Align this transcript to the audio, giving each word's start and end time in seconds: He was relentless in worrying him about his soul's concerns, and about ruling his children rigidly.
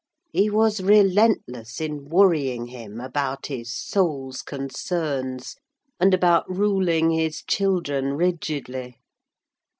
He 0.33 0.49
was 0.49 0.81
relentless 0.81 1.79
in 1.79 2.05
worrying 2.09 2.65
him 2.65 2.99
about 2.99 3.45
his 3.45 3.71
soul's 3.71 4.41
concerns, 4.41 5.57
and 5.99 6.11
about 6.11 6.49
ruling 6.49 7.11
his 7.11 7.43
children 7.43 8.13
rigidly. 8.13 8.97